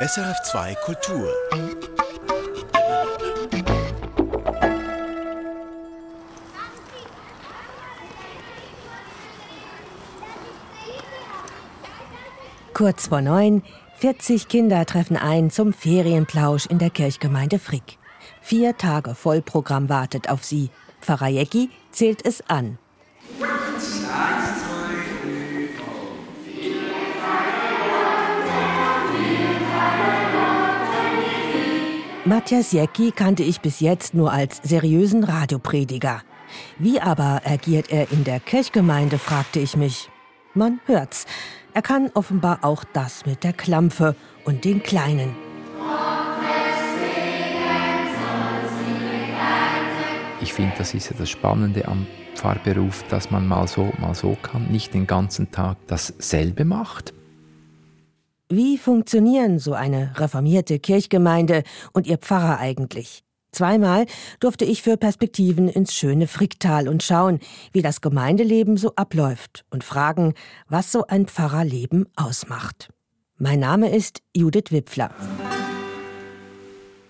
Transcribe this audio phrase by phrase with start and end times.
[0.00, 1.28] SRF2 Kultur.
[12.74, 13.64] Kurz vor neun,
[13.96, 17.98] 40 Kinder treffen ein zum Ferienplausch in der Kirchgemeinde Frick.
[18.40, 20.70] Vier Tage Vollprogramm wartet auf sie.
[21.00, 22.78] Pfarrer Jecki zählt es an.
[32.28, 36.20] Matthias Jecki kannte ich bis jetzt nur als seriösen Radioprediger.
[36.78, 40.10] Wie aber agiert er in der Kirchgemeinde, fragte ich mich.
[40.52, 41.24] Man hört's.
[41.72, 44.14] Er kann offenbar auch das mit der Klampfe
[44.44, 45.34] und den Kleinen.
[50.42, 54.36] Ich finde, das ist ja das Spannende am Pfarrberuf, dass man mal so, mal so
[54.42, 57.14] kann, nicht den ganzen Tag dasselbe macht.
[58.50, 63.22] Wie funktionieren so eine reformierte Kirchgemeinde und ihr Pfarrer eigentlich?
[63.52, 64.06] Zweimal
[64.40, 67.40] durfte ich für Perspektiven ins schöne Fricktal und schauen,
[67.72, 70.32] wie das Gemeindeleben so abläuft und fragen,
[70.66, 72.88] was so ein Pfarrerleben ausmacht.
[73.36, 75.10] Mein Name ist Judith Wipfler.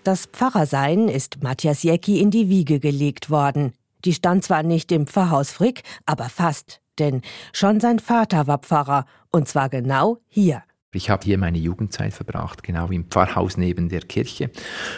[0.03, 3.71] Das Pfarrersein ist Matthias Jecki in die Wiege gelegt worden.
[4.03, 7.21] Die stand zwar nicht im Pfarrhaus Frick, aber fast, denn
[7.53, 10.63] schon sein Vater war Pfarrer, und zwar genau hier.
[10.91, 14.49] Ich habe hier meine Jugendzeit verbracht, genau im Pfarrhaus neben der Kirche,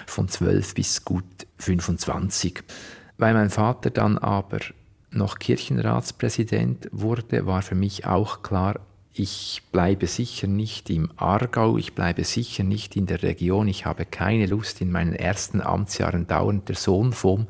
[0.08, 1.26] von 12 bis gut
[1.58, 2.64] 25.
[3.18, 4.60] Weil mein Vater dann aber
[5.12, 8.80] noch Kirchenratspräsident wurde, war für mich auch klar,
[9.14, 14.06] ich bleibe sicher nicht im Aargau, ich bleibe sicher nicht in der Region, ich habe
[14.06, 17.48] keine Lust, in meinen ersten Amtsjahren dauernd der Sohn vom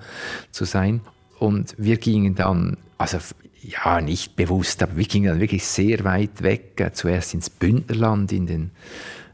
[0.49, 1.01] zu sein.
[1.37, 3.19] Und wir gingen dann, also
[3.61, 8.31] ja, nicht bewusst, aber wir gingen dann wirklich sehr weit weg, äh, zuerst ins Bündnerland,
[8.31, 8.71] in den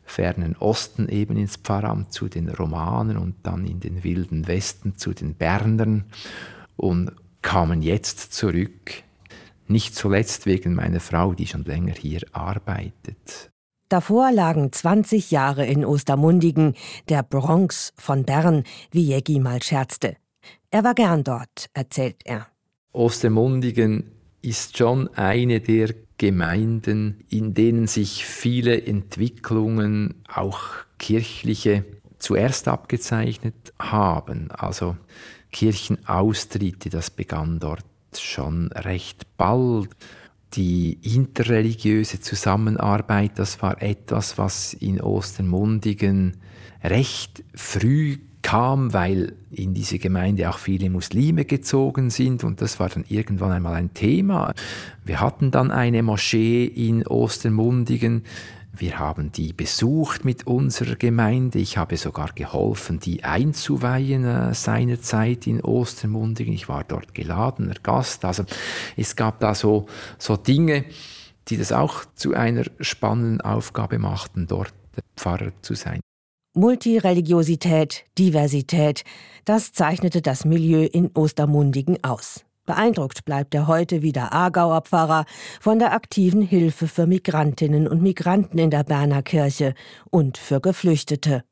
[0.04, 5.14] fernen Osten eben ins Pfarramt zu den Romanen und dann in den wilden Westen zu
[5.14, 6.06] den Bernern
[6.76, 7.12] und
[7.42, 9.04] kamen jetzt zurück,
[9.68, 13.52] nicht zuletzt wegen meiner Frau, die schon länger hier arbeitet.
[13.90, 16.76] Davor lagen 20 Jahre in Ostermundigen,
[17.08, 20.18] der Bronx von Bern, wie Jeggi mal scherzte.
[20.72, 22.48] Er war gern dort, erzählt er.
[22.92, 24.12] Ostermundigen
[24.42, 30.62] ist schon eine der Gemeinden, in denen sich viele Entwicklungen, auch
[30.98, 31.86] kirchliche,
[32.18, 34.50] zuerst abgezeichnet haben.
[34.52, 34.98] Also
[35.52, 37.86] Kirchenaustritte, das begann dort
[38.18, 39.90] schon recht bald.
[40.54, 46.38] Die interreligiöse Zusammenarbeit, das war etwas, was in Ostermundigen
[46.84, 52.88] recht früh kam, weil in diese Gemeinde auch viele Muslime gezogen sind und das war
[52.88, 54.54] dann irgendwann einmal ein Thema.
[55.04, 58.24] Wir hatten dann eine Moschee in Ostermundigen.
[58.72, 61.60] Wir haben die besucht mit unserer Gemeinde.
[61.60, 66.54] Ich habe sogar geholfen, die einzuweihen äh, seinerzeit in Ostermundigen.
[66.54, 68.24] Ich war dort geladener Gast.
[68.24, 68.46] Also
[68.96, 69.88] es gab da so,
[70.18, 70.86] so Dinge,
[71.50, 74.74] die das auch zu einer spannenden Aufgabe machten, dort
[75.18, 76.00] Pfarrer zu sein.
[76.58, 79.04] Multireligiosität, Diversität,
[79.46, 82.46] das zeichnete das Milieu in Ostermundigen aus.
[82.66, 85.26] Beeindruckt bleibt der heute wieder Aargauer Pfarrer
[85.62, 89.76] von der aktiven Hilfe für Migrantinnen und Migranten in der Berner Kirche
[90.10, 91.44] und für Geflüchtete.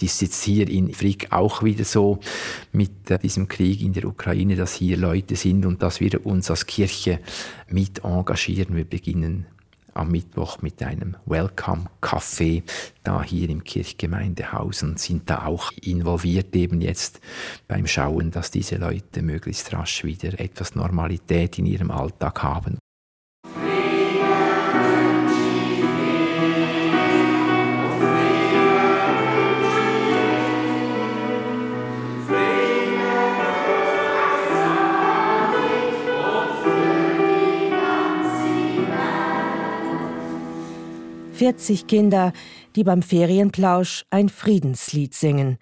[0.00, 2.18] Das ist jetzt hier in Frick auch wieder so
[2.72, 6.50] mit äh, diesem Krieg in der Ukraine, dass hier Leute sind und dass wir uns
[6.50, 7.20] als Kirche
[7.68, 8.76] mit engagieren.
[8.76, 9.46] Wir beginnen
[9.98, 12.62] am Mittwoch mit einem Welcome-Café
[13.02, 17.20] da hier im Kirchgemeindehaus und sind da auch involviert eben jetzt
[17.66, 22.78] beim Schauen, dass diese Leute möglichst rasch wieder etwas Normalität in ihrem Alltag haben.
[41.38, 42.32] 40 Kinder,
[42.74, 45.58] die beim Ferienplausch ein Friedenslied singen.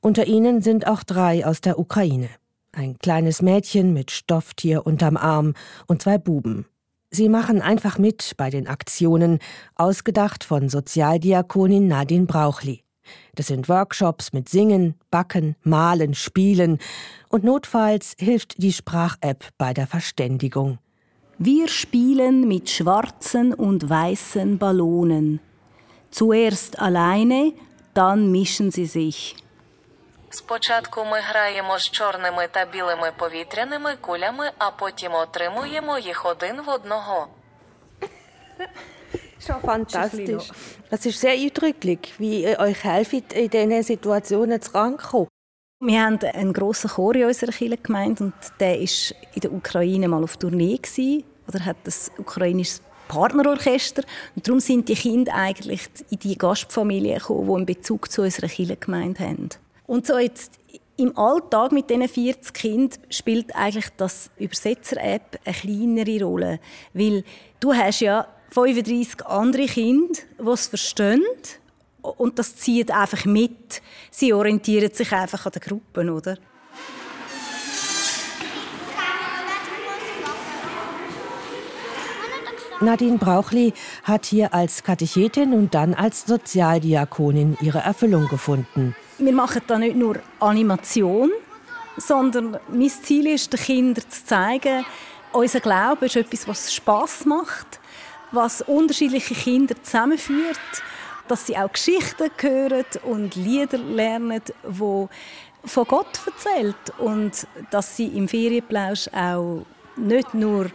[0.00, 2.30] Unter ihnen sind auch drei aus der Ukraine.
[2.72, 5.52] Ein kleines Mädchen mit Stofftier unterm Arm
[5.86, 6.64] und zwei Buben.
[7.10, 9.40] Sie machen einfach mit bei den Aktionen,
[9.74, 12.82] ausgedacht von Sozialdiakonin Nadine Brauchli.
[13.34, 16.78] Das sind Workshops mit Singen, Backen, Malen, Spielen
[17.28, 20.78] und notfalls hilft die Sprach-App bei der Verständigung.
[21.39, 25.41] Wir spielen mit schwarzen und weißen Ballonen.
[26.09, 27.53] Zuerst alleine,
[27.93, 29.35] dann mischen sie sich.
[30.29, 36.69] Спочатку ми граємо з чорними та білими повітряними кулями, а потім отримуємо їх один в
[36.69, 37.27] одного.
[39.47, 40.51] Schon fantastisch.
[40.91, 45.27] Das ist sehr eindrücklich, wie ihr euch helft, in diesen Situationen zu rankommen.
[45.79, 50.23] Wir haben einen grossen Chor in unserer Kirchengemeinde und der war in der Ukraine mal
[50.23, 54.04] auf Tournee gewesen, oder hat das ukrainisches Partnerorchester
[54.36, 58.46] und darum sind die Kinder eigentlich in die Gastfamilie gekommen, die einen Bezug zu unserer
[58.46, 59.48] Kirchengemeinde haben.
[59.86, 60.52] Und so jetzt
[60.96, 66.60] im Alltag mit diesen 40 Kindern spielt eigentlich das Übersetzer-App eine kleinere Rolle,
[66.92, 67.24] weil
[67.58, 71.24] du hast ja 35 andere Kinder, die es verstehen
[72.02, 73.82] und das zieht einfach mit.
[74.10, 76.36] Sie orientieren sich einfach an den Gruppen, oder?
[82.82, 83.74] Nadine Brauchli
[84.04, 88.96] hat hier als Katechetin und dann als Sozialdiakonin ihre Erfüllung gefunden.
[89.18, 91.30] Wir machen da nicht nur Animation,
[91.98, 94.84] sondern mein Ziel ist, den Kindern zu zeigen,
[95.32, 97.80] unser Glaube ist etwas, was Spaß macht,
[98.32, 100.58] was unterschiedliche Kinder zusammenführt,
[101.28, 105.08] dass sie auch Geschichten hören und Lieder lernen, wo
[105.64, 109.66] von Gott erzählt und dass sie im Ferienplausch auch
[109.96, 110.70] nicht nur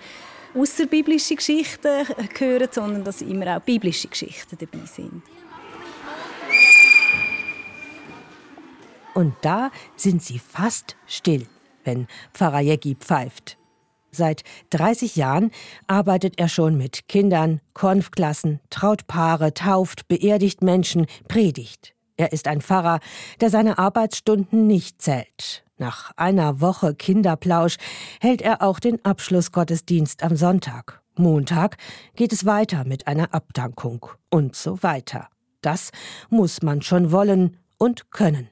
[0.56, 2.08] außerbiblische Geschichten
[2.38, 5.22] hören, sondern dass immer auch biblische Geschichten dabei sind.
[9.14, 11.48] Und da sind sie fast still,
[11.86, 13.58] wenn Pfarrer Jeggi pfeift.
[14.12, 15.52] Seit 30 Jahren
[15.88, 21.94] arbeitet er schon mit Kindern, Konfklassen, traut Paare, tauft, beerdigt Menschen, predigt.
[22.18, 23.00] Er ist ein Pfarrer,
[23.42, 25.65] der seine Arbeitsstunden nicht zählt.
[25.78, 27.78] Nach einer Woche Kinderplausch
[28.22, 31.02] hält er auch den Abschlussgottesdienst am Sonntag.
[31.18, 31.78] Montag
[32.16, 35.30] geht es weiter mit einer Abdankung und so weiter.
[35.62, 35.92] Das
[36.30, 38.50] muss man schon wollen und können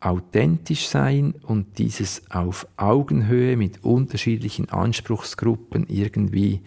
[0.00, 6.62] authentisch sein und dieses auf Augenhöhe mit unterschiedlichen Anspruchsgruppen irgendwie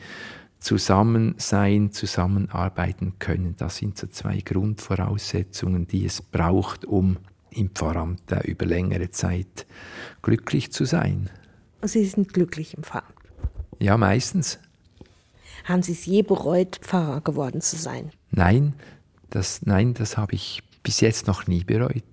[0.60, 3.56] zusammen sein, zusammenarbeiten können.
[3.58, 7.18] Das sind so zwei Grundvoraussetzungen, die es braucht, um
[7.60, 9.68] im Pfarramt über längere Zeit
[10.22, 11.30] glücklich zu sein.
[11.82, 13.14] Sie sind glücklich im Pfarramt?
[13.80, 14.60] Ja, meistens.
[15.66, 18.12] Haben Sie es je bereut, Pfarrer geworden zu sein?
[18.32, 18.74] Nein,
[19.30, 22.04] das, nein, das habe ich bis jetzt noch nie bereut.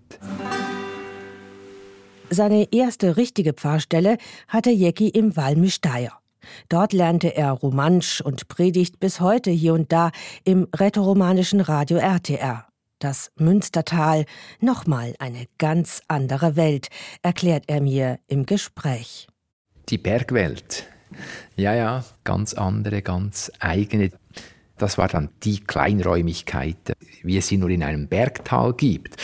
[2.29, 6.13] Seine erste richtige Pfarrstelle hatte Jecki im Walmischsteier.
[6.69, 10.11] Dort lernte er Romansch und predigt bis heute hier und da
[10.45, 12.66] im rätoromanischen Radio RTR.
[12.99, 14.25] Das Münstertal,
[14.59, 16.89] nochmal eine ganz andere Welt,
[17.21, 19.29] erklärt er mir im Gespräch.
[19.91, 20.85] Die Bergwelt.
[21.57, 24.13] Ja, ja, ganz andere, ganz eigene.
[24.79, 29.23] Das war dann die Kleinräumigkeit, wie es sie nur in einem Bergtal gibt,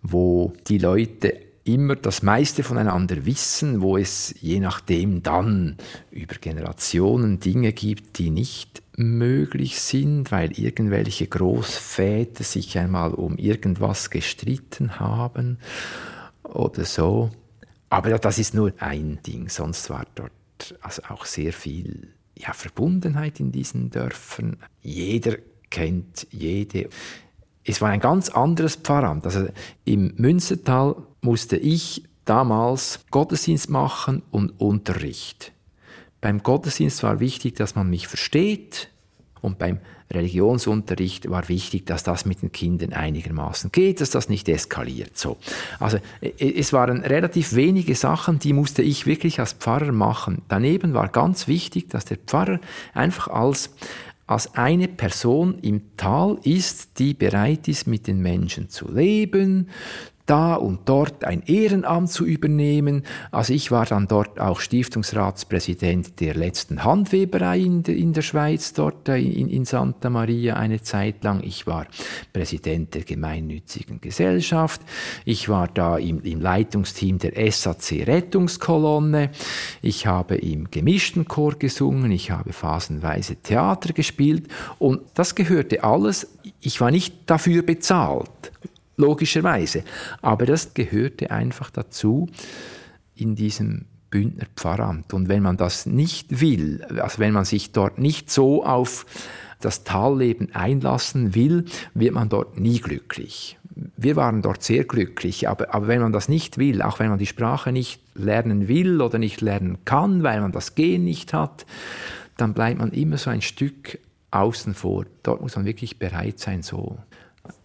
[0.00, 5.78] wo die Leute immer das meiste voneinander wissen, wo es je nachdem dann
[6.12, 14.10] über Generationen Dinge gibt, die nicht möglich sind, weil irgendwelche Großväter sich einmal um irgendwas
[14.10, 15.58] gestritten haben
[16.42, 17.30] oder so.
[17.90, 20.32] Aber das ist nur ein Ding, sonst war dort
[20.80, 24.56] also auch sehr viel ja, Verbundenheit in diesen Dörfern.
[24.82, 25.36] Jeder
[25.70, 26.88] kennt jede.
[27.64, 29.24] Es war ein ganz anderes Pfarramt.
[29.24, 29.48] Also
[29.84, 35.53] im Münstertal musste ich damals Gottesdienst machen und Unterricht.
[36.24, 38.88] Beim Gottesdienst war wichtig, dass man mich versteht
[39.42, 39.80] und beim
[40.10, 45.18] Religionsunterricht war wichtig, dass das mit den Kindern einigermaßen geht, dass das nicht eskaliert.
[45.18, 45.36] So.
[45.80, 50.40] Also es waren relativ wenige Sachen, die musste ich wirklich als Pfarrer machen.
[50.48, 52.58] Daneben war ganz wichtig, dass der Pfarrer
[52.94, 53.74] einfach als
[54.26, 59.68] als eine Person im Tal ist, die bereit ist, mit den Menschen zu leben,
[60.26, 63.02] da und dort ein Ehrenamt zu übernehmen.
[63.30, 69.08] Also ich war dann dort auch Stiftungsratspräsident der letzten Handweberei in, in der Schweiz, dort
[69.08, 71.42] äh, in, in, Santa Maria eine Zeit lang.
[71.42, 71.86] Ich war
[72.32, 74.80] Präsident der gemeinnützigen Gesellschaft.
[75.24, 79.30] Ich war da im, im Leitungsteam der SAC Rettungskolonne.
[79.82, 82.10] Ich habe im gemischten Chor gesungen.
[82.12, 84.48] Ich habe phasenweise Theater gespielt.
[84.78, 86.28] Und das gehörte alles.
[86.60, 88.30] Ich war nicht dafür bezahlt
[88.96, 89.84] logischerweise.
[90.22, 92.28] Aber das gehörte einfach dazu
[93.14, 95.12] in diesem Bündner Pfarramt.
[95.12, 99.06] Und wenn man das nicht will, also wenn man sich dort nicht so auf
[99.60, 103.58] das Talleben einlassen will, wird man dort nie glücklich.
[103.96, 107.18] Wir waren dort sehr glücklich, aber, aber wenn man das nicht will, auch wenn man
[107.18, 111.66] die Sprache nicht lernen will oder nicht lernen kann, weil man das Gehen nicht hat,
[112.36, 113.98] dann bleibt man immer so ein Stück
[114.30, 115.06] außen vor.
[115.22, 116.98] Dort muss man wirklich bereit sein, so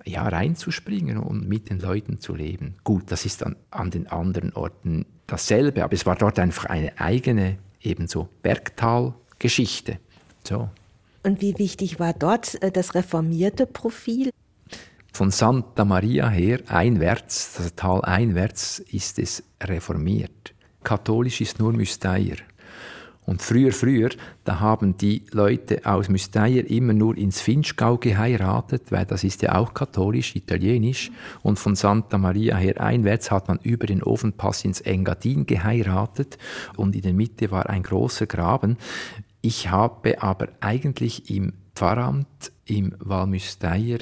[0.10, 2.76] ja, reinzuspringen und mit den Leuten zu leben.
[2.84, 7.00] Gut, das ist an, an den anderen Orten dasselbe, aber es war dort einfach eine
[7.00, 10.00] eigene, ebenso Bergtalgeschichte.
[10.44, 10.70] So.
[11.24, 14.32] Und wie wichtig war dort äh, das reformierte Profil?
[15.12, 20.54] Von Santa Maria her einwärts, das Tal einwärts, ist es reformiert.
[20.84, 22.38] Katholisch ist nur Mysteier.
[23.30, 24.10] Und früher, früher,
[24.44, 29.54] da haben die Leute aus Mysteier immer nur ins Finchgau geheiratet, weil das ist ja
[29.54, 31.12] auch katholisch, italienisch.
[31.44, 36.40] Und von Santa Maria her einwärts hat man über den Ofenpass ins Engadin geheiratet.
[36.76, 38.78] Und in der Mitte war ein großer Graben.
[39.42, 44.00] Ich habe aber eigentlich im Pfarramt im Valmysteier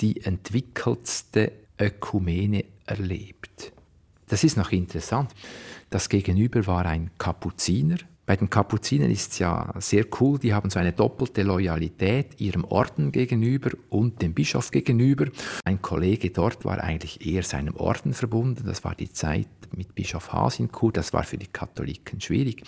[0.00, 3.70] die entwickeltste Ökumene erlebt.
[4.26, 5.30] Das ist noch interessant.
[5.90, 10.68] Das Gegenüber war ein Kapuziner, bei den Kapuzinern ist es ja sehr cool, die haben
[10.68, 15.28] so eine doppelte Loyalität ihrem Orden gegenüber und dem Bischof gegenüber.
[15.64, 20.32] Ein Kollege dort war eigentlich eher seinem Orden verbunden, das war die Zeit mit Bischof
[20.32, 22.62] Hasinkur, das war für die Katholiken schwierig.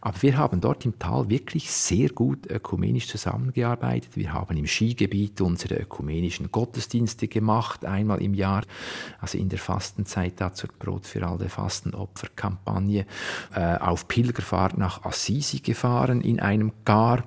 [0.00, 4.16] Aber wir haben dort im Tal wirklich sehr gut ökumenisch zusammengearbeitet.
[4.16, 8.64] Wir haben im Skigebiet unsere ökumenischen Gottesdienste gemacht, einmal im Jahr,
[9.20, 13.06] also in der Fastenzeit da zur Brot für alle Fastenopferkampagne,
[13.54, 17.24] äh, auf Pilgerfahrt nach nach Assisi gefahren in einem Gar,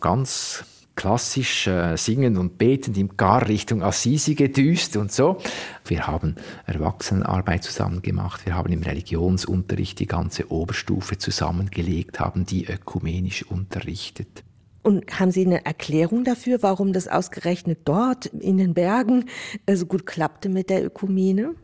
[0.00, 5.38] ganz klassisch äh, singend und betend im Gar Richtung Assisi gedüst und so.
[5.84, 6.34] Wir haben
[6.66, 14.44] Erwachsenenarbeit zusammen gemacht, wir haben im Religionsunterricht die ganze Oberstufe zusammengelegt, haben die ökumenisch unterrichtet.
[14.82, 19.26] Und haben Sie eine Erklärung dafür, warum das ausgerechnet dort in den Bergen
[19.66, 21.54] äh, so gut klappte mit der Ökumene?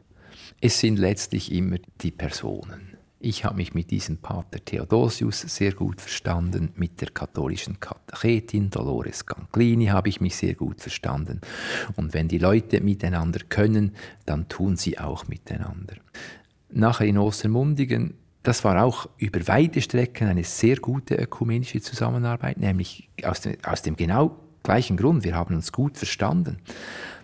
[0.61, 2.94] Es sind letztlich immer die Personen.
[3.27, 9.25] Ich habe mich mit diesem Pater Theodosius sehr gut verstanden, mit der katholischen Katechetin Dolores
[9.25, 11.41] Ganglini habe ich mich sehr gut verstanden.
[11.97, 13.93] Und wenn die Leute miteinander können,
[14.27, 15.95] dann tun sie auch miteinander.
[16.69, 18.13] Nachher in Ostermundigen,
[18.43, 23.81] das war auch über weite Strecken eine sehr gute ökumenische Zusammenarbeit, nämlich aus dem, aus
[23.81, 26.59] dem genau gleichen Grund, wir haben uns gut verstanden.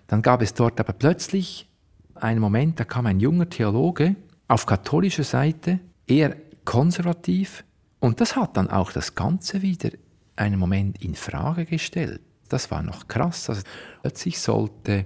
[0.06, 1.68] Dann gab es dort aber plötzlich
[2.14, 4.16] einen Moment, da kam ein junger Theologe
[4.48, 5.78] auf katholischer Seite,
[6.10, 7.64] eher konservativ
[8.00, 9.90] und das hat dann auch das Ganze wieder
[10.36, 12.20] einen Moment in Frage gestellt.
[12.48, 13.48] Das war noch krass.
[13.48, 13.62] Also
[14.02, 15.04] plötzlich sollte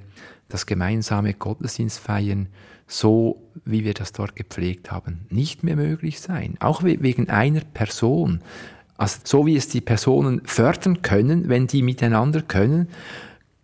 [0.48, 2.48] das gemeinsame Gottesdienstfeiern
[2.86, 6.56] so, wie wir das dort gepflegt haben, nicht mehr möglich sein.
[6.60, 8.40] Auch wegen einer Person.
[8.96, 12.88] Also so wie es die Personen fördern können, wenn die miteinander können,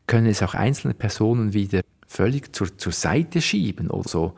[0.06, 4.34] können es auch einzelne Personen wieder völlig zur, zur Seite schieben oder so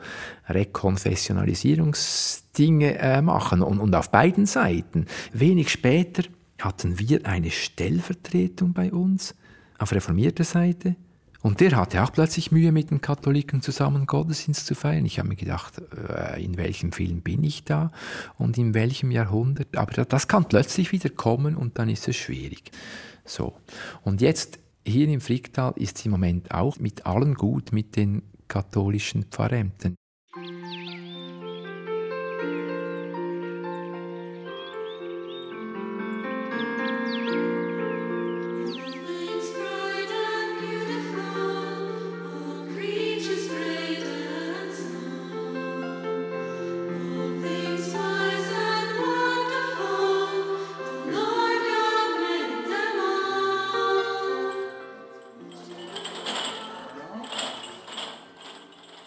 [0.46, 5.06] Rekonfessionalisierungsdinge äh, machen und, und auf beiden Seiten.
[5.32, 6.24] Wenig später
[6.60, 9.34] hatten wir eine Stellvertretung bei uns
[9.78, 10.96] auf reformierter Seite
[11.40, 15.06] und der hatte auch plötzlich Mühe, mit den Katholiken zusammen Gottesdienst zu feiern.
[15.06, 17.90] Ich habe mir gedacht, äh, in welchem Film bin ich da
[18.36, 19.78] und in welchem Jahrhundert.
[19.78, 22.70] Aber das kann plötzlich wieder kommen und dann ist es schwierig.
[23.24, 23.54] So.
[24.02, 28.22] Und jetzt hier im Fricktal ist es im Moment auch mit allen gut mit den
[28.48, 29.94] katholischen Pfarrämtern.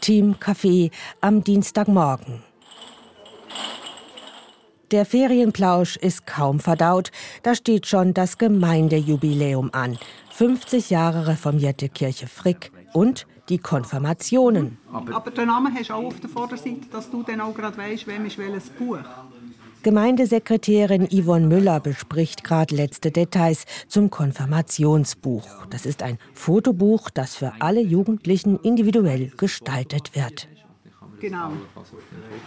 [0.06, 2.44] Team Café am Dienstagmorgen.
[4.92, 7.12] Der Ferienplausch ist kaum verdaut.
[7.42, 9.98] Da steht schon das Gemeindejubiläum an.
[10.30, 14.78] 50 Jahre reformierte Kirche Frick und die Konfirmationen.
[14.94, 18.06] Aber den Namen hast du auch auf der Vorderseite, dass du dann auch gerade weißt,
[18.06, 19.00] wem ist welches Buch.
[19.86, 25.68] Gemeindesekretärin Yvonne Müller bespricht gerade letzte Details zum Konfirmationsbuch.
[25.70, 30.48] Das ist ein Fotobuch, das für alle Jugendlichen individuell gestaltet wird.
[31.20, 31.52] Genau.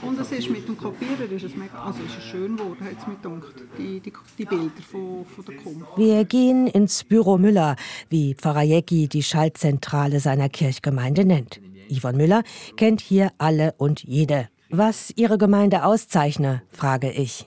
[0.03, 2.99] Und es ist mit dem Kopierer ist es mega, also ist es schön geworden, hat
[3.01, 5.87] es mir gedacht, die, die, die Bilder von, von der Kump.
[5.97, 7.77] Wir gehen ins Büro Müller,
[8.11, 11.61] wie Pfarrer Jecki die Schaltzentrale seiner Kirchgemeinde nennt.
[11.89, 12.43] Yvonne Müller
[12.77, 14.49] kennt hier alle und jede.
[14.71, 17.47] Was Ihre Gemeinde auszeichne, frage ich.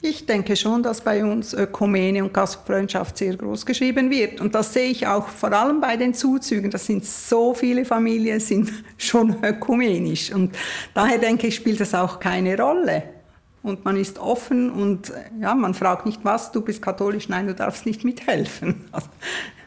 [0.00, 4.40] Ich denke schon, dass bei uns Ökumene und Gastfreundschaft sehr groß geschrieben wird.
[4.40, 6.70] Und das sehe ich auch vor allem bei den Zuzügen.
[6.70, 10.32] Das sind so viele Familien, sind schon ökumenisch.
[10.32, 10.56] Und
[10.94, 13.02] daher denke ich, spielt das auch keine Rolle.
[13.62, 17.54] Und man ist offen und ja, man fragt nicht, was, du bist katholisch, nein, du
[17.54, 18.84] darfst nicht mithelfen.
[18.92, 19.08] Also,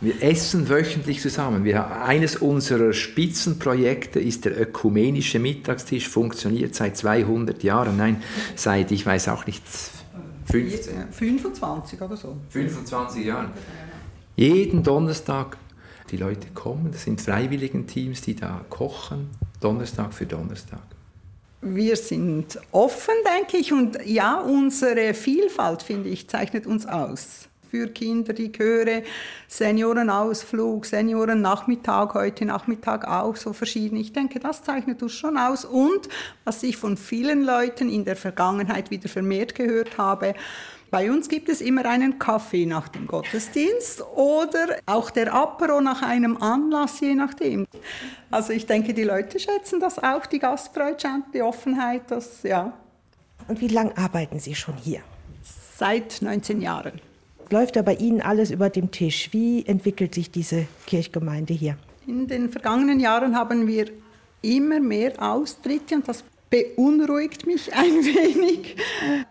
[0.00, 1.64] wir essen wöchentlich zusammen.
[1.64, 7.96] Wir, eines unserer Spitzenprojekte ist der ökumenische Mittagstisch, funktioniert seit 200 Jahren.
[7.96, 8.22] Nein,
[8.56, 9.62] seit, ich weiß auch nicht,
[10.50, 11.12] 15?
[11.12, 12.36] 25 oder so.
[12.48, 13.50] 25 Jahre.
[14.36, 15.58] Jeden Donnerstag
[16.10, 19.28] die Leute kommen, das sind Freiwilligenteams, die da kochen,
[19.60, 20.82] Donnerstag für Donnerstag.
[21.62, 27.49] Wir sind offen, denke ich, und ja, unsere Vielfalt, finde ich, zeichnet uns aus.
[27.70, 29.04] Für Kinder, die Chöre,
[29.46, 33.96] Seniorenausflug, Seniorennachmittag, heute Nachmittag auch so verschieden.
[33.96, 35.64] Ich denke, das zeichnet uns schon aus.
[35.64, 36.08] Und
[36.44, 40.34] was ich von vielen Leuten in der Vergangenheit wieder vermehrt gehört habe,
[40.90, 46.02] bei uns gibt es immer einen Kaffee nach dem Gottesdienst oder auch der Apero nach
[46.02, 47.68] einem Anlass, je nachdem.
[48.32, 52.72] Also ich denke, die Leute schätzen das auch, die Gastfreundschaft, die Offenheit, das, ja.
[53.46, 55.02] Und wie lange arbeiten Sie schon hier?
[55.76, 57.00] Seit 19 Jahren.
[57.52, 59.30] Läuft da bei Ihnen alles über dem Tisch?
[59.32, 61.76] Wie entwickelt sich diese Kirchgemeinde hier?
[62.06, 63.86] In den vergangenen Jahren haben wir
[64.40, 68.76] immer mehr Austritte und das beunruhigt mich ein wenig.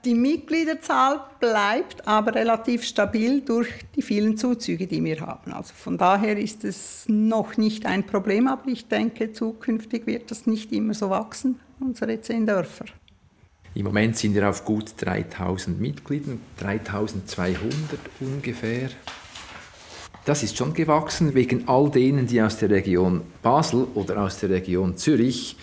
[0.04, 5.54] Die Mitgliederzahl bleibt aber relativ stabil durch die vielen Zuzüge, die wir haben.
[5.54, 10.46] Also von daher ist es noch nicht ein Problem, aber ich denke, zukünftig wird das
[10.46, 12.86] nicht immer so wachsen, unsere zehn Dörfer.
[13.76, 18.90] Im Moment sind wir auf gut 3000 Mitgliedern, 3200 ungefähr.
[20.26, 24.50] Das ist schon gewachsen wegen all denen, die aus der Region Basel oder aus der
[24.50, 25.56] Region Zürich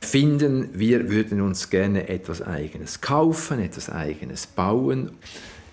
[0.00, 5.12] finden, wir würden uns gerne etwas Eigenes kaufen, etwas Eigenes bauen.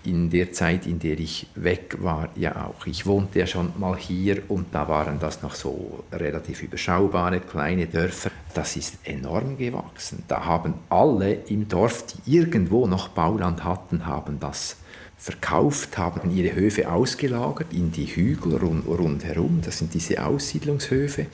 [0.04, 2.86] In der Zeit, in der ich weg war, ja auch.
[2.86, 7.86] Ich wohnte ja schon mal hier und da waren das noch so relativ überschaubare kleine
[7.86, 8.30] Dörfer.
[8.54, 10.22] Das ist enorm gewachsen.
[10.28, 14.76] Da haben alle im Dorf, die irgendwo noch Bauland hatten, haben das
[15.18, 19.60] verkauft, haben ihre Höfe ausgelagert in die Hügel rund, rundherum.
[19.64, 21.26] Das sind diese Aussiedlungshöfe.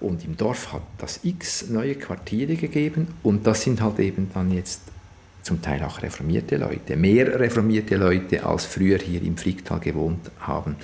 [0.00, 4.52] Und im Dorf hat das x neue Quartiere gegeben und das sind halt eben dann
[4.52, 4.82] jetzt
[5.44, 10.76] zum Teil auch reformierte Leute, mehr reformierte Leute als früher hier im Fricktal gewohnt haben.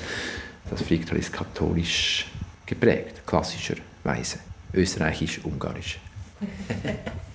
[0.70, 2.26] Das Fricktal ist katholisch
[2.66, 4.38] geprägt, klassischerweise,
[4.72, 5.98] österreichisch-ungarisch.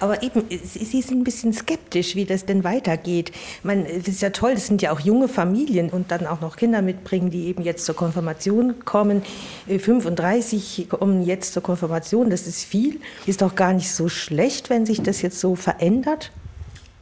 [0.00, 3.32] Aber eben, Sie sind ein bisschen skeptisch, wie das denn weitergeht.
[3.62, 6.56] Man, das ist ja toll, das sind ja auch junge Familien und dann auch noch
[6.56, 9.22] Kinder mitbringen, die eben jetzt zur Konfirmation kommen.
[9.66, 13.00] 35 äh, kommen jetzt zur Konfirmation, das ist viel.
[13.26, 16.32] Ist doch gar nicht so schlecht, wenn sich das jetzt so verändert.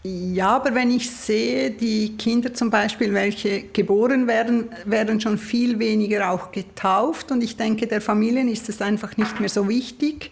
[0.04, 5.78] Ja, aber wenn ich sehe, die Kinder zum Beispiel, welche geboren werden, werden schon viel
[5.78, 10.30] weniger auch getauft und ich denke, der Familien ist es einfach nicht mehr so wichtig.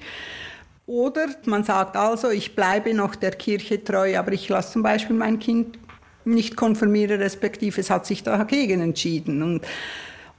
[0.87, 5.17] Oder man sagt also, ich bleibe noch der Kirche treu, aber ich lasse zum Beispiel
[5.17, 5.79] mein Kind
[6.25, 9.43] nicht konfirmieren, respektive es hat sich dagegen entschieden.
[9.43, 9.67] Und,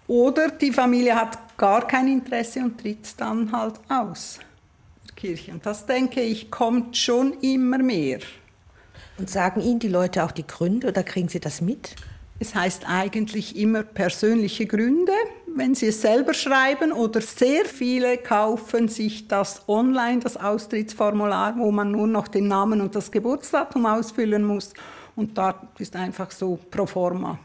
[0.07, 4.39] oder die Familie hat gar kein Interesse und tritt dann halt aus
[5.05, 5.51] der Kirche.
[5.51, 8.19] Und das, denke ich, kommt schon immer mehr.
[9.17, 11.95] Und sagen Ihnen die Leute auch die Gründe oder kriegen Sie das mit?
[12.39, 15.13] Es heißt eigentlich immer persönliche Gründe
[15.57, 21.71] wenn Sie es selber schreiben oder sehr viele kaufen sich das online, das Austrittsformular, wo
[21.71, 24.73] man nur noch den Namen und das Geburtsdatum ausfüllen muss.
[25.15, 27.39] Und da ist einfach so pro forma.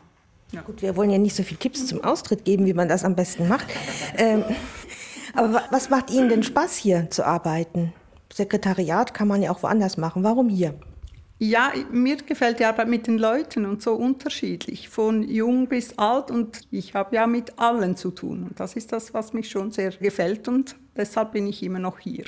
[0.52, 0.60] Ja.
[0.60, 3.14] Gut, wir wollen ja nicht so viele Tipps zum Austritt geben, wie man das am
[3.14, 3.66] besten macht.
[4.18, 4.44] Ähm,
[5.34, 7.94] aber was macht Ihnen denn Spaß hier zu arbeiten?
[8.32, 10.22] Sekretariat kann man ja auch woanders machen.
[10.22, 10.74] Warum hier?
[11.44, 16.30] Ja, mir gefällt die Arbeit mit den Leuten und so unterschiedlich, von jung bis alt
[16.30, 18.44] und ich habe ja mit allen zu tun.
[18.44, 21.98] Und das ist das, was mich schon sehr gefällt und deshalb bin ich immer noch
[21.98, 22.26] hier.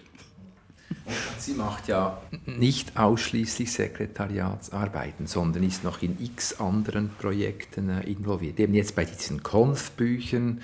[1.38, 8.58] Sie macht ja nicht ausschließlich Sekretariatsarbeiten, sondern ist noch in x anderen Projekten äh, involviert.
[8.58, 10.60] Eben jetzt bei diesen Konfbüchern,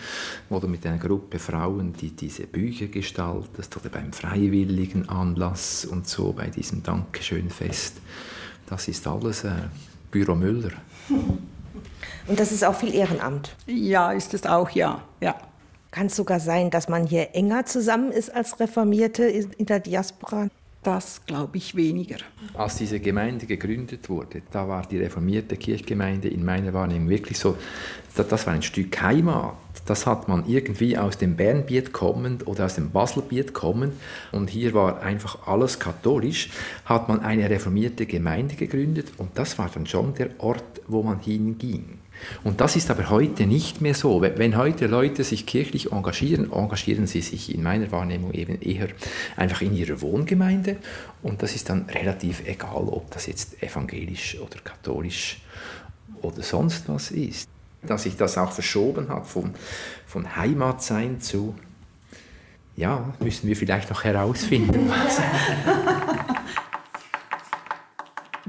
[0.49, 6.09] wo du mit einer Gruppe Frauen die diese Bücher gestaltest oder beim freiwilligen Anlass und
[6.09, 8.01] so bei diesem Dankeschönfest.
[8.71, 9.51] Das ist alles äh,
[10.11, 10.71] Büro Müller.
[12.29, 13.57] Und das ist auch viel Ehrenamt.
[13.67, 15.03] Ja, ist es auch, ja.
[15.21, 15.35] ja.
[15.91, 20.49] Kann es sogar sein, dass man hier enger zusammen ist als Reformierte in der Diaspora?
[20.83, 22.17] Das glaube ich weniger.
[22.55, 27.59] Als diese Gemeinde gegründet wurde, da war die reformierte Kirchgemeinde in meiner Wahrnehmung wirklich so,
[28.17, 29.57] das war ein Stück Heimat.
[29.85, 33.93] Das hat man irgendwie aus dem Bernbiet kommend oder aus dem Baselbiet kommend
[34.33, 36.49] und hier war einfach alles katholisch,
[36.87, 41.19] hat man eine reformierte Gemeinde gegründet und das war dann schon der Ort, wo man
[41.19, 41.99] hinging.
[42.45, 44.21] Und das ist aber heute nicht mehr so.
[44.21, 48.89] Wenn heute Leute sich kirchlich engagieren, engagieren sie sich in meiner Wahrnehmung eben eher
[49.37, 50.77] einfach in ihrer Wohngemeinde.
[51.23, 55.41] Und das ist dann relativ egal, ob das jetzt evangelisch oder katholisch
[56.23, 57.49] oder sonst was ist.
[57.83, 59.55] Dass sich das auch verschoben hat von,
[60.07, 61.55] von Heimatsein zu,
[62.77, 64.91] ja, müssen wir vielleicht noch herausfinden.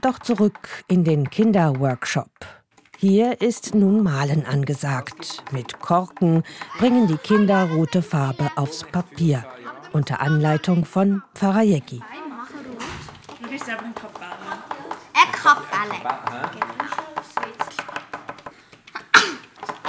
[0.02, 2.61] Doch zurück in den Kinderworkshop.
[3.02, 5.44] Hier ist nun Malen angesagt.
[5.50, 6.44] Mit Korken
[6.78, 9.44] bringen die Kinder rote Farbe aufs Papier.
[9.92, 12.00] Unter Anleitung von Pfarrer Jecki.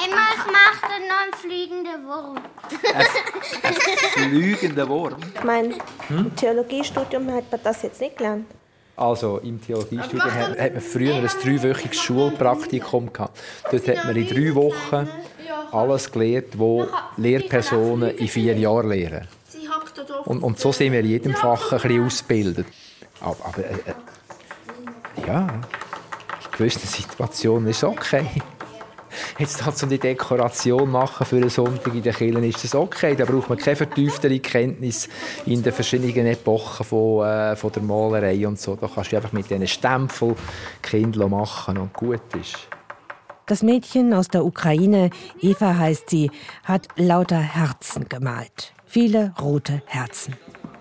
[0.06, 2.38] Immer, ich mache dann noch einen fliegenden Wurm.
[4.16, 5.16] Ein fliegender Wurm.
[5.34, 5.74] Ich meine,
[6.08, 8.46] im Theologiestudium hat man das jetzt nicht gelernt.
[8.96, 13.38] Also im Theologiestudium hat, hat man früher ein dreiwöchiges Schulpraktikum gehabt.
[13.70, 15.08] Dort hat man in drei Wochen
[15.72, 19.26] alles gelernt, was Lehrpersonen in vier Jahren lehren.
[20.24, 22.66] Und, und so sind wir in jedem Fach ein bisschen ausgebildet.
[23.20, 28.26] Aber, aber äh, äh, ja, in gewissen Situationen ist es okay.
[29.38, 33.14] Jetzt halt so eine Dekoration machen für einen Sonntag in den Kirchen ist das okay.
[33.14, 35.08] Da braucht man keine vertieftere Kenntnis
[35.46, 38.76] in den verschiedenen Epochen von, äh, von der Malerei und so.
[38.76, 40.36] Da kannst du einfach mit diesen Stempel
[40.82, 42.68] Kinder machen und gut ist.
[43.46, 46.30] Das Mädchen aus der Ukraine, Eva heißt sie,
[46.62, 48.72] hat lauter Herzen gemalt.
[48.86, 50.36] Viele rote Herzen.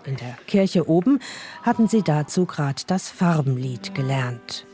[0.06, 1.20] In der Kirche oben
[1.64, 4.66] hatten sie dazu gerade das Farbenlied gelernt.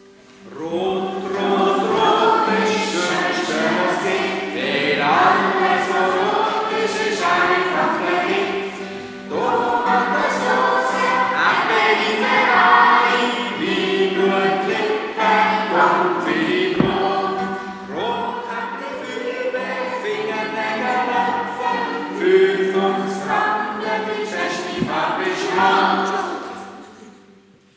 [0.59, 1.86] Rot, rot, rot,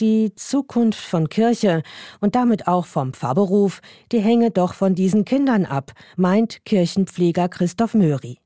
[0.01, 1.83] Die Zukunft von Kirche
[2.21, 3.83] und damit auch vom Pfarrberuf,
[4.13, 8.39] die hänge doch von diesen Kindern ab, meint Kirchenpfleger Christoph Möri.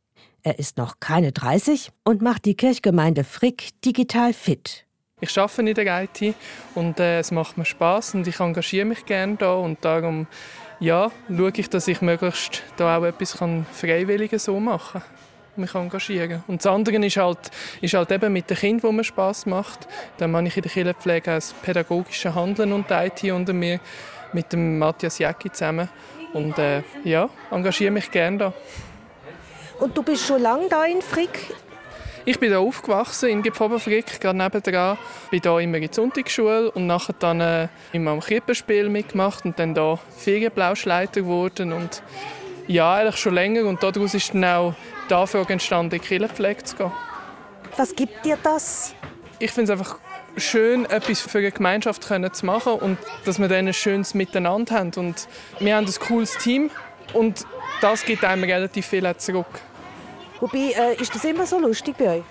[0.43, 4.85] Er ist noch keine 30 und macht die Kirchgemeinde Frick digital fit.
[5.21, 6.35] Ich arbeite in der IT
[6.75, 10.27] und äh, es macht mir Spaß und ich engagiere mich gerne da und darum
[10.81, 13.33] ja, schaue ich, dass ich möglichst da auch etwas
[13.73, 15.11] Freiwilliges so machen kann
[15.59, 16.43] mich engagieren.
[16.47, 19.87] Und das andere ist halt, ist halt eben mit den Kindern, wo mir Spass macht.
[20.19, 23.81] Dann mache ich in der Kinderpflege das pädagogische Handeln und IT unter mir
[24.33, 25.89] mit dem Matthias Jäcki zusammen.
[26.33, 28.53] Und äh, ja, engagiere mich gerne da.
[29.79, 31.55] Und du bist schon lange da in Frick?
[32.27, 34.97] Ich bin hier aufgewachsen in Gipfoberfrick, gerade nebenan.
[35.31, 39.45] Ich bin hier immer in die Sonntagsschule und nachher dann äh, immer am Krippenspiel mitgemacht
[39.45, 41.75] und dann hier Ferienblauschleiter geworden.
[41.75, 42.03] Und
[42.67, 43.67] ja, eigentlich schon länger.
[43.67, 44.75] Und daraus ist dann auch
[45.09, 46.93] die Anfrage entstanden, in die Kirchenpflege zu gehen.
[47.77, 48.95] Was gibt dir das?
[49.39, 49.99] Ich finde es einfach
[50.37, 54.93] schön, etwas für eine Gemeinschaft zu machen und dass wir dann ein schönes Miteinander haben.
[54.97, 55.29] Und
[55.61, 56.71] wir haben ein cooles Team
[57.13, 57.47] und
[57.81, 59.47] das gibt einem relativ viel zurück.
[60.41, 62.23] Wobei, äh, ist das immer so lustig bei euch?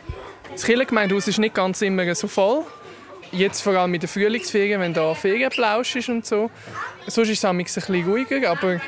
[0.51, 2.63] Das Kirchengemeindehaus ist nicht ganz immer so voll.
[3.31, 6.51] Jetzt vor allem mit den Frühlingsferien, wenn da Ferienplausch ist und so.
[7.07, 8.79] Sonst ist es ein bisschen ruhiger, aber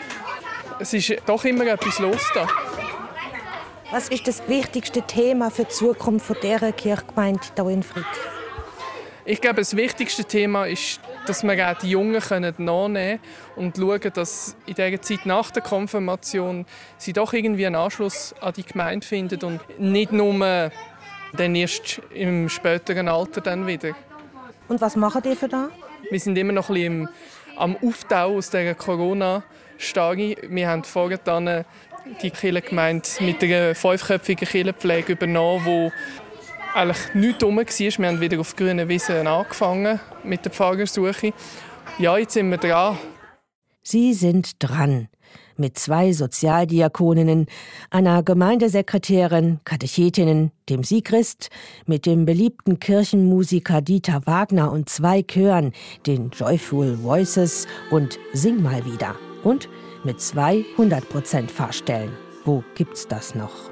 [0.79, 2.47] es ist doch immer etwas los da.
[3.95, 8.03] Was ist das wichtigste Thema für die Zukunft dieser Kirchgemeinde hier in Frick?
[9.23, 13.19] Ich glaube, das wichtigste Thema ist, dass wir auch die Jungen nachnehmen können
[13.55, 16.65] und schauen, dass in der Zeit nach der Konfirmation
[16.97, 20.71] sie doch irgendwie einen Anschluss an die Gemeinde finden und nicht nur
[21.31, 23.95] dann erst im späteren Alter dann wieder.
[24.67, 25.69] Und was machen die für da?
[26.09, 27.09] Wir sind immer noch ein bisschen
[27.55, 30.35] am Auftauen aus dieser Corona-Starre.
[30.49, 31.63] Wir haben vorher dann
[32.21, 35.91] die Kirchengemeinde mit einer fünfköpfigen Kirchenpflege übernommen, wo
[36.73, 37.65] eigentlich nichts rum war.
[37.65, 41.33] Wir haben wieder auf grünen Wiesen angefangen mit der Pfarrersuche.
[41.97, 42.97] Ja, jetzt sind wir dran.
[43.81, 45.07] Sie sind dran.
[45.57, 47.45] Mit zwei Sozialdiakoninnen,
[47.89, 51.49] einer Gemeindesekretärin, Katechetinnen, dem Sigrist,
[51.85, 55.71] mit dem beliebten Kirchenmusiker Dieter Wagner und zwei Chören,
[56.07, 59.15] den Joyful Voices und Sing mal wieder.
[59.43, 59.69] Und
[60.05, 62.11] mit zwei 100% Fahrstellen.
[62.45, 63.71] Wo gibt's das noch?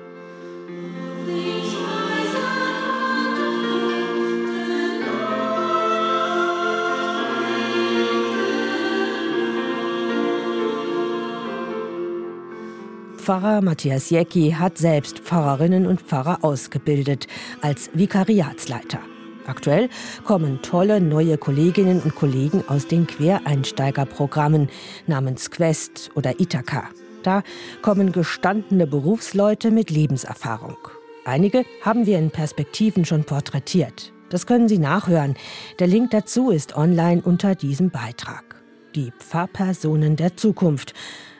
[13.23, 17.27] Pfarrer Matthias Jäcki hat selbst Pfarrerinnen und Pfarrer ausgebildet
[17.61, 18.99] als Vikariatsleiter.
[19.45, 19.89] Aktuell
[20.23, 24.69] kommen tolle neue Kolleginnen und Kollegen aus den Quereinsteigerprogrammen
[25.07, 26.89] namens Quest oder Ithaka.
[27.23, 27.43] Da
[27.81, 30.77] kommen gestandene Berufsleute mit Lebenserfahrung.
[31.25, 34.11] Einige haben wir in Perspektiven schon porträtiert.
[34.29, 35.35] Das können Sie nachhören.
[35.79, 38.61] Der Link dazu ist online unter diesem Beitrag.
[38.95, 40.93] Die Pfarrpersonen der Zukunft.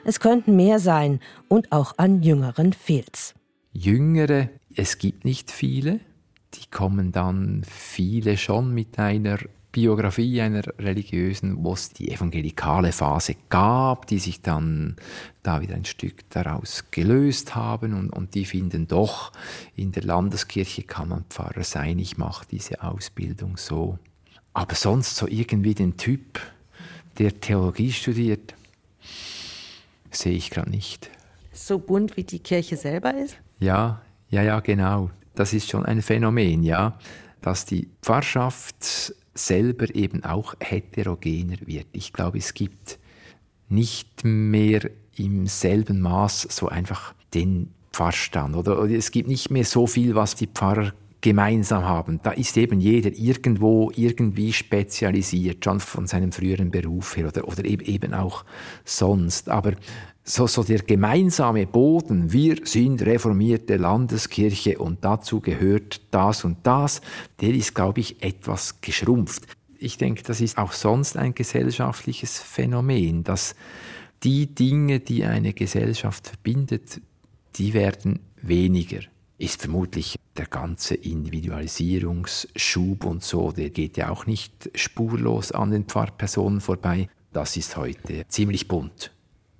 [0.04, 3.34] Es könnten mehr sein und auch an Jüngeren fehlt's.
[3.72, 6.00] Jüngere, es gibt nicht viele,
[6.54, 9.38] die kommen dann viele schon mit einer
[9.74, 14.94] Biografie einer religiösen, wo es die evangelikale Phase gab, die sich dann
[15.42, 19.32] da wieder ein Stück daraus gelöst haben und, und die finden doch,
[19.74, 23.98] in der Landeskirche kann man Pfarrer sein, ich mache diese Ausbildung so.
[24.52, 26.38] Aber sonst so irgendwie den Typ,
[27.18, 28.54] der Theologie studiert,
[30.12, 31.10] sehe ich gerade nicht.
[31.52, 33.36] So bunt wie die Kirche selber ist?
[33.58, 35.10] Ja, ja, ja, genau.
[35.34, 36.98] Das ist schon ein Phänomen, ja,
[37.40, 41.86] dass die Pfarrschaft selber eben auch heterogener wird.
[41.92, 42.98] Ich glaube, es gibt
[43.68, 49.86] nicht mehr im selben Maß so einfach den Pfarrstand oder, es gibt nicht mehr so
[49.86, 52.20] viel, was die Pfarrer gemeinsam haben.
[52.22, 57.64] Da ist eben jeder irgendwo irgendwie spezialisiert, schon von seinem früheren Beruf her oder, oder
[57.64, 58.44] eben auch
[58.84, 59.48] sonst.
[59.48, 59.72] Aber
[60.24, 67.02] so, so der gemeinsame Boden, wir sind reformierte Landeskirche und dazu gehört das und das,
[67.42, 69.42] der ist, glaube ich, etwas geschrumpft.
[69.78, 73.54] Ich denke, das ist auch sonst ein gesellschaftliches Phänomen, dass
[74.22, 77.02] die Dinge, die eine Gesellschaft verbindet,
[77.56, 79.00] die werden weniger.
[79.36, 85.84] Ist vermutlich der ganze Individualisierungsschub und so, der geht ja auch nicht spurlos an den
[85.84, 87.10] Pfarrpersonen vorbei.
[87.32, 89.10] Das ist heute ziemlich bunt.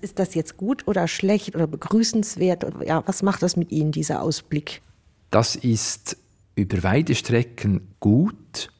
[0.04, 2.66] Ist das jetzt gut oder schlecht oder begrüßenswert?
[2.84, 4.82] Ja, was macht das mit Ihnen, dieser Ausblick?
[5.30, 6.18] Das ist
[6.56, 8.70] über weite Strecken gut.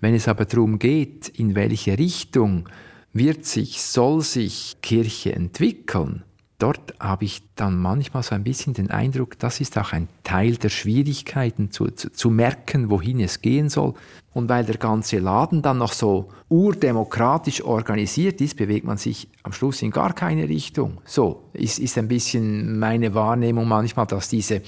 [0.00, 2.66] Wenn es aber darum geht, in welche Richtung
[3.12, 6.24] wird sich, soll sich Kirche entwickeln,
[6.58, 10.56] dort habe ich dann manchmal so ein bisschen den Eindruck, das ist auch ein Teil
[10.56, 13.94] der Schwierigkeiten zu, zu, zu, merken, wohin es gehen soll.
[14.32, 19.52] Und weil der ganze Laden dann noch so urdemokratisch organisiert ist, bewegt man sich am
[19.52, 21.00] Schluss in gar keine Richtung.
[21.04, 24.62] So ist, ist ein bisschen meine Wahrnehmung manchmal, dass diese,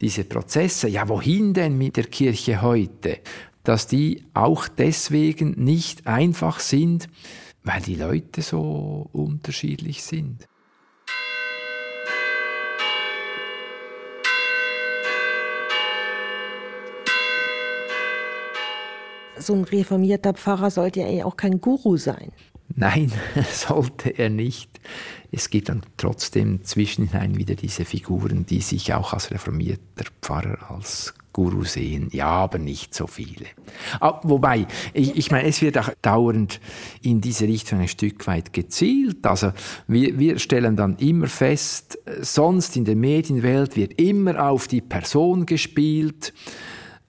[0.00, 3.18] diese Prozesse, ja wohin denn mit der Kirche heute,
[3.64, 7.08] dass die auch deswegen nicht einfach sind,
[7.64, 10.46] weil die Leute so unterschiedlich sind.
[19.40, 22.32] So ein reformierter Pfarrer sollte ja eh auch kein Guru sein.
[22.74, 23.12] Nein,
[23.52, 24.80] sollte er nicht.
[25.30, 31.14] Es gibt dann trotzdem zwischenhinein wieder diese Figuren, die sich auch als reformierter Pfarrer als
[31.32, 32.08] Guru sehen.
[32.12, 33.46] Ja, aber nicht so viele.
[34.00, 36.60] Ah, wobei, ich, ich meine, es wird auch dauernd
[37.02, 39.24] in diese Richtung ein Stück weit gezielt.
[39.26, 39.52] Also
[39.86, 45.46] wir, wir stellen dann immer fest, sonst in der Medienwelt wird immer auf die Person
[45.46, 46.32] gespielt.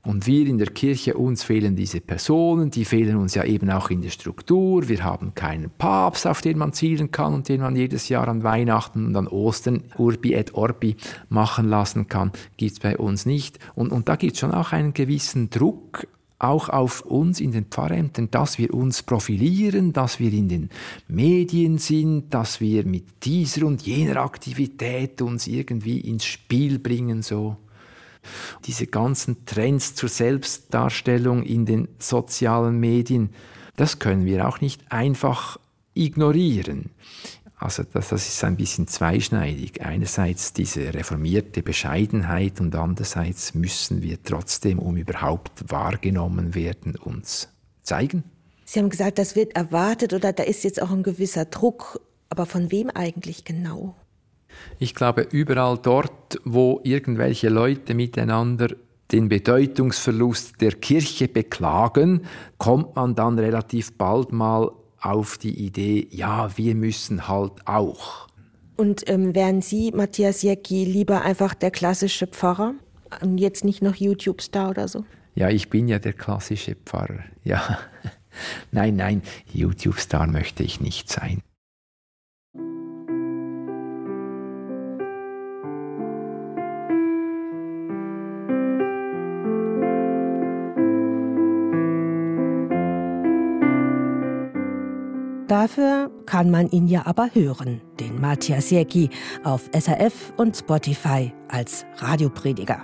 [0.04, 3.90] Und wir in der Kirche, uns fehlen diese Personen, die fehlen uns ja eben auch
[3.90, 4.88] in der Struktur.
[4.88, 8.44] Wir haben keinen Papst, auf den man zielen kann und den man jedes Jahr an
[8.44, 10.96] Weihnachten und an Ostern Urbi et Orbi
[11.28, 12.32] machen lassen kann.
[12.56, 13.60] Gibt es bei uns nicht.
[13.76, 16.08] Und, und da gibt es schon auch einen gewissen Druck
[16.40, 20.70] auch auf uns in den Pfarrämtern, dass wir uns profilieren, dass wir in den
[21.10, 27.58] Medien sind, dass wir mit dieser und jener Aktivität uns irgendwie ins Spiel bringen, so.
[28.66, 33.30] Diese ganzen Trends zur Selbstdarstellung in den sozialen Medien,
[33.76, 35.58] das können wir auch nicht einfach
[35.94, 36.92] ignorieren.
[37.60, 39.82] Also das, das ist ein bisschen zweischneidig.
[39.82, 47.50] Einerseits diese reformierte Bescheidenheit und andererseits müssen wir trotzdem, um überhaupt wahrgenommen werden, uns
[47.84, 48.24] zeigen.
[48.64, 52.00] Sie haben gesagt, das wird erwartet oder da ist jetzt auch ein gewisser Druck.
[52.30, 53.96] Aber von wem eigentlich genau?
[54.78, 58.69] Ich glaube, überall dort, wo irgendwelche Leute miteinander
[59.12, 62.22] den Bedeutungsverlust der Kirche beklagen,
[62.58, 68.28] kommt man dann relativ bald mal auf die Idee, ja, wir müssen halt auch.
[68.78, 72.76] Und ähm, wären Sie, Matthias Jecki, lieber einfach der klassische Pfarrer
[73.22, 75.04] und jetzt nicht noch YouTube-Star oder so?
[75.36, 77.80] Ja, ich bin ja der klassische Pfarrer, ja.
[78.72, 81.41] nein, nein, YouTube-Star möchte ich nicht sein.
[95.50, 99.10] Dafür kann man ihn ja aber hören, den Matthias Jäcki,
[99.44, 102.84] auf SRF und Spotify als Radioprediger.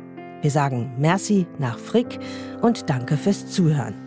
[0.41, 2.19] Wir sagen Merci nach Frick
[2.61, 4.06] und danke fürs Zuhören.